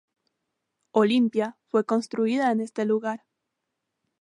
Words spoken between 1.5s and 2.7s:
fue construida en